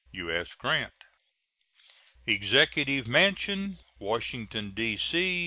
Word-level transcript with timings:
U.S. 0.13 0.55
GRANT. 0.55 1.03
EXECUTIVE 2.25 3.07
MANSION, 3.07 3.77
_Washington, 4.01 4.73
D.C. 4.73 5.39